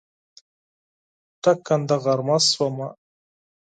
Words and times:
ټکنده 1.43 1.95
غرمه 2.03 2.37
شومه 2.51 2.87